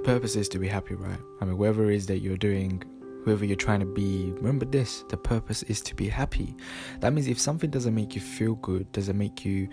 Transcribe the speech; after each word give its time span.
purpose 0.00 0.36
is 0.36 0.48
to 0.50 0.58
be 0.58 0.68
happy, 0.68 0.94
right? 0.94 1.18
I 1.40 1.44
mean, 1.44 1.58
whatever 1.58 1.90
it 1.90 1.96
is 1.96 2.06
that 2.06 2.20
you're 2.20 2.36
doing, 2.36 2.82
whoever 3.24 3.44
you're 3.44 3.56
trying 3.56 3.80
to 3.80 3.86
be, 3.86 4.30
remember 4.32 4.64
this 4.64 5.04
the 5.08 5.16
purpose 5.16 5.62
is 5.64 5.80
to 5.82 5.94
be 5.94 6.08
happy. 6.08 6.54
That 7.00 7.12
means 7.12 7.26
if 7.26 7.38
something 7.38 7.70
doesn't 7.70 7.94
make 7.94 8.14
you 8.14 8.20
feel 8.20 8.54
good, 8.56 8.90
doesn't 8.92 9.18
make 9.18 9.44
you 9.44 9.68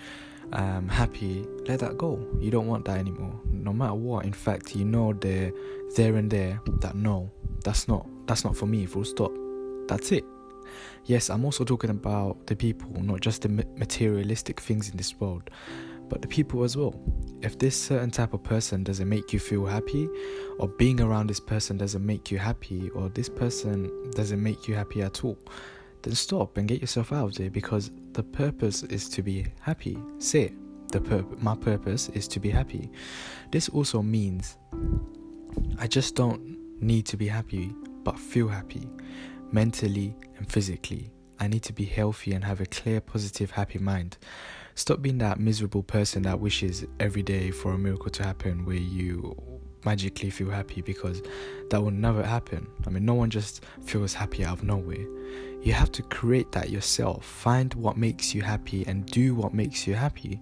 um, 0.53 0.87
happy, 0.87 1.45
let 1.67 1.79
that 1.79 1.97
go. 1.97 2.25
You 2.39 2.51
don't 2.51 2.67
want 2.67 2.85
that 2.85 2.97
anymore, 2.97 3.39
no 3.51 3.73
matter 3.73 3.95
what. 3.95 4.25
In 4.25 4.33
fact, 4.33 4.75
you 4.75 4.85
know 4.85 5.13
there, 5.13 5.51
there 5.95 6.15
and 6.15 6.29
there 6.29 6.59
that 6.81 6.95
no, 6.95 7.31
that's 7.63 7.87
not 7.87 8.07
that's 8.27 8.43
not 8.43 8.55
for 8.55 8.65
me. 8.65 8.85
Full 8.85 9.05
stop. 9.05 9.31
That's 9.87 10.11
it. 10.11 10.23
Yes, 11.05 11.29
I'm 11.29 11.43
also 11.43 11.63
talking 11.63 11.89
about 11.89 12.47
the 12.47 12.55
people, 12.55 12.89
not 13.01 13.19
just 13.19 13.41
the 13.41 13.49
materialistic 13.49 14.61
things 14.61 14.89
in 14.89 14.97
this 14.97 15.19
world, 15.19 15.49
but 16.13 16.21
the 16.21 16.27
people 16.27 16.63
as 16.63 16.77
well. 16.77 16.93
If 17.41 17.57
this 17.57 17.75
certain 17.75 18.11
type 18.11 18.35
of 18.35 18.43
person 18.43 18.83
doesn't 18.83 19.09
make 19.09 19.33
you 19.33 19.39
feel 19.39 19.65
happy, 19.65 20.07
or 20.59 20.67
being 20.67 21.01
around 21.01 21.25
this 21.25 21.39
person 21.39 21.75
doesn't 21.75 22.05
make 22.05 22.29
you 22.29 22.37
happy, 22.37 22.91
or 22.91 23.09
this 23.09 23.27
person 23.27 24.11
doesn't 24.11 24.41
make 24.41 24.67
you 24.67 24.75
happy 24.75 25.01
at 25.01 25.25
all, 25.25 25.39
then 26.03 26.13
stop 26.13 26.57
and 26.57 26.67
get 26.67 26.81
yourself 26.81 27.11
out 27.11 27.29
of 27.29 27.33
there 27.33 27.49
because 27.49 27.89
the 28.11 28.21
purpose 28.21 28.83
is 28.83 29.09
to 29.09 29.23
be 29.23 29.47
happy. 29.59 29.97
Say 30.19 30.43
it. 30.43 30.53
The 30.91 31.01
pur- 31.01 31.25
my 31.39 31.55
purpose 31.55 32.09
is 32.09 32.27
to 32.27 32.39
be 32.39 32.51
happy. 32.51 32.91
This 33.49 33.67
also 33.69 34.03
means 34.03 34.57
I 35.79 35.87
just 35.87 36.13
don't 36.15 36.59
need 36.79 37.07
to 37.07 37.17
be 37.17 37.27
happy, 37.27 37.73
but 38.03 38.19
feel 38.19 38.47
happy 38.47 38.87
mentally 39.51 40.15
and 40.37 40.47
physically. 40.51 41.11
I 41.39 41.47
need 41.47 41.63
to 41.63 41.73
be 41.73 41.85
healthy 41.85 42.33
and 42.33 42.43
have 42.43 42.61
a 42.61 42.67
clear, 42.67 43.01
positive, 43.01 43.49
happy 43.49 43.79
mind. 43.79 44.19
Stop 44.75 45.01
being 45.01 45.19
that 45.19 45.39
miserable 45.39 45.83
person 45.83 46.23
that 46.23 46.39
wishes 46.39 46.85
every 46.99 47.23
day 47.23 47.51
for 47.51 47.73
a 47.73 47.77
miracle 47.77 48.09
to 48.09 48.23
happen 48.23 48.65
where 48.65 48.75
you 48.75 49.35
magically 49.85 50.29
feel 50.29 50.49
happy 50.49 50.81
because 50.81 51.21
that 51.69 51.81
will 51.81 51.91
never 51.91 52.23
happen. 52.23 52.67
I 52.87 52.89
mean, 52.89 53.05
no 53.05 53.13
one 53.13 53.29
just 53.29 53.63
feels 53.83 54.13
happy 54.13 54.43
out 54.43 54.59
of 54.59 54.63
nowhere. 54.63 55.05
You 55.61 55.73
have 55.73 55.91
to 55.93 56.03
create 56.03 56.51
that 56.53 56.69
yourself. 56.69 57.25
Find 57.25 57.73
what 57.75 57.97
makes 57.97 58.33
you 58.33 58.41
happy 58.41 58.85
and 58.87 59.05
do 59.05 59.35
what 59.35 59.53
makes 59.53 59.87
you 59.87 59.93
happy. 59.93 60.41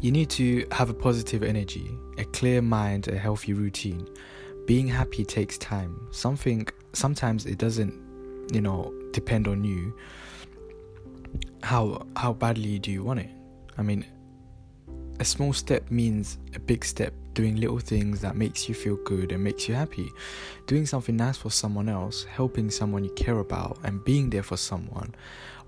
You 0.00 0.12
need 0.12 0.30
to 0.30 0.66
have 0.72 0.90
a 0.90 0.94
positive 0.94 1.42
energy, 1.42 1.90
a 2.18 2.24
clear 2.24 2.62
mind, 2.62 3.08
a 3.08 3.18
healthy 3.18 3.52
routine. 3.52 4.06
Being 4.66 4.86
happy 4.86 5.24
takes 5.24 5.56
time. 5.56 6.08
Something 6.10 6.68
sometimes 6.92 7.46
it 7.46 7.58
doesn't, 7.58 7.94
you 8.52 8.60
know, 8.60 8.92
depend 9.12 9.48
on 9.48 9.64
you. 9.64 9.94
How 11.62 12.06
how 12.16 12.32
badly 12.32 12.78
do 12.78 12.90
you 12.90 13.02
want 13.02 13.20
it? 13.20 13.30
I 13.76 13.82
mean, 13.82 14.04
a 15.20 15.24
small 15.24 15.52
step 15.52 15.90
means 15.90 16.38
a 16.54 16.58
big 16.58 16.84
step 16.84 17.12
doing 17.34 17.56
little 17.56 17.78
things 17.78 18.20
that 18.20 18.36
makes 18.36 18.68
you 18.68 18.74
feel 18.74 18.96
good 19.04 19.32
and 19.32 19.42
makes 19.42 19.68
you 19.68 19.74
happy. 19.74 20.10
Doing 20.66 20.86
something 20.86 21.16
nice 21.16 21.36
for 21.36 21.50
someone 21.50 21.88
else 21.88 22.24
helping 22.24 22.70
someone 22.70 23.04
you 23.04 23.10
care 23.10 23.38
about 23.38 23.78
and 23.84 24.04
being 24.04 24.30
there 24.30 24.42
for 24.42 24.56
someone. 24.56 25.14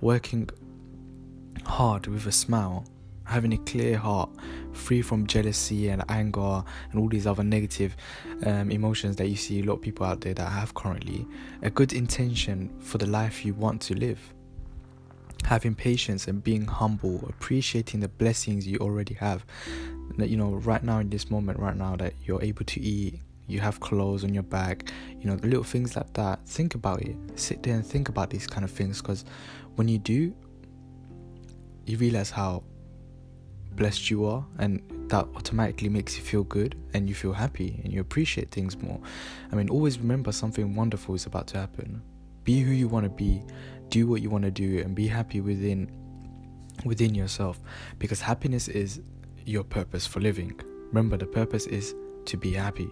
Working 0.00 0.48
hard 1.64 2.06
with 2.06 2.26
a 2.26 2.32
smile 2.32 2.86
having 3.30 3.52
a 3.52 3.58
clear 3.58 3.96
heart 3.96 4.28
free 4.72 5.00
from 5.00 5.24
jealousy 5.26 5.88
and 5.88 6.02
anger 6.08 6.64
and 6.90 7.00
all 7.00 7.08
these 7.08 7.26
other 7.28 7.44
negative 7.44 7.96
um, 8.44 8.70
emotions 8.72 9.14
that 9.16 9.28
you 9.28 9.36
see 9.36 9.60
a 9.60 9.62
lot 9.62 9.74
of 9.74 9.80
people 9.80 10.04
out 10.04 10.20
there 10.20 10.34
that 10.34 10.50
have 10.50 10.74
currently. 10.74 11.24
A 11.62 11.70
good 11.70 11.92
intention 11.92 12.70
for 12.80 12.98
the 12.98 13.06
life 13.06 13.44
you 13.44 13.54
want 13.54 13.80
to 13.82 13.94
live 13.94 14.18
having 15.44 15.74
patience 15.74 16.28
and 16.28 16.42
being 16.42 16.66
humble, 16.66 17.24
appreciating 17.28 18.00
the 18.00 18.08
blessings 18.08 18.66
you 18.66 18.78
already 18.78 19.14
have. 19.14 19.44
You 20.18 20.36
know, 20.36 20.50
right 20.50 20.82
now 20.82 20.98
in 20.98 21.10
this 21.10 21.30
moment, 21.30 21.58
right 21.58 21.76
now 21.76 21.96
that 21.96 22.14
you're 22.24 22.42
able 22.42 22.64
to 22.64 22.80
eat, 22.80 23.20
you 23.46 23.60
have 23.60 23.80
clothes 23.80 24.22
on 24.22 24.32
your 24.32 24.42
back, 24.42 24.92
you 25.18 25.26
know, 25.26 25.34
little 25.42 25.64
things 25.64 25.96
like 25.96 26.12
that. 26.14 26.46
Think 26.46 26.74
about 26.74 27.02
it. 27.02 27.16
Sit 27.34 27.62
there 27.62 27.74
and 27.74 27.84
think 27.84 28.08
about 28.08 28.30
these 28.30 28.46
kind 28.46 28.64
of 28.64 28.70
things 28.70 29.00
because 29.00 29.24
when 29.76 29.88
you 29.88 29.98
do, 29.98 30.34
you 31.86 31.96
realize 31.96 32.30
how 32.30 32.62
blessed 33.72 34.10
you 34.10 34.24
are, 34.24 34.44
and 34.58 34.82
that 35.08 35.26
automatically 35.34 35.88
makes 35.88 36.16
you 36.16 36.22
feel 36.22 36.44
good 36.44 36.76
and 36.94 37.08
you 37.08 37.14
feel 37.14 37.32
happy 37.32 37.80
and 37.82 37.92
you 37.92 38.00
appreciate 38.00 38.50
things 38.50 38.76
more. 38.76 39.00
I 39.50 39.56
mean, 39.56 39.68
always 39.68 39.98
remember 39.98 40.32
something 40.32 40.74
wonderful 40.74 41.14
is 41.14 41.26
about 41.26 41.46
to 41.48 41.58
happen. 41.58 42.02
Be 42.44 42.60
who 42.60 42.72
you 42.72 42.88
want 42.88 43.04
to 43.04 43.10
be 43.10 43.42
do 43.90 44.06
what 44.06 44.22
you 44.22 44.30
want 44.30 44.44
to 44.44 44.50
do 44.50 44.78
and 44.78 44.94
be 44.94 45.06
happy 45.06 45.40
within 45.40 45.90
within 46.84 47.14
yourself. 47.14 47.60
Because 47.98 48.20
happiness 48.20 48.68
is 48.68 49.00
your 49.44 49.64
purpose 49.64 50.06
for 50.06 50.20
living. 50.20 50.58
Remember 50.88 51.16
the 51.16 51.26
purpose 51.26 51.66
is 51.66 51.94
to 52.26 52.36
be 52.36 52.52
happy 52.52 52.90